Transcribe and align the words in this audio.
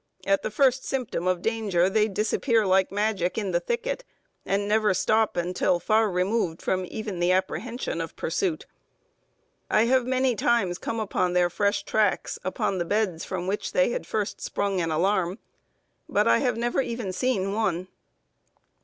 At 0.25 0.41
the 0.41 0.49
first 0.49 0.83
symptom 0.83 1.27
of 1.27 1.43
danger 1.43 1.87
they 1.87 2.07
disappear 2.07 2.65
like 2.65 2.91
magic 2.91 3.37
in 3.37 3.51
the 3.51 3.59
thicket, 3.59 4.03
and 4.47 4.67
never 4.67 4.95
stop 4.95 5.37
until 5.37 5.79
far 5.79 6.09
removed 6.09 6.59
from 6.59 6.87
even 6.89 7.19
the 7.19 7.31
apprehension 7.31 8.01
of 8.01 8.15
pursuit. 8.15 8.65
I 9.69 9.83
have 9.83 10.07
many 10.07 10.35
times 10.35 10.79
come 10.79 10.99
upon 10.99 11.33
their 11.33 11.51
fresh 11.51 11.83
tracks, 11.83 12.39
upon 12.43 12.79
the 12.79 12.83
beds 12.85 13.23
from 13.25 13.45
which 13.45 13.73
they 13.73 13.89
had 13.91 14.07
first 14.07 14.41
sprung 14.41 14.79
in 14.79 14.89
alarm, 14.89 15.37
but 16.09 16.27
I 16.27 16.39
have 16.39 16.57
never 16.57 16.81
even 16.81 17.13
seen 17.13 17.53
one. 17.53 17.87